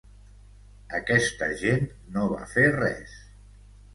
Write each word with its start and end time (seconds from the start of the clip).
Aquesta 0.99 1.49
gent 1.59 1.85
no 2.17 2.25
va 2.33 2.49
fer 2.53 2.65
res. 2.79 3.13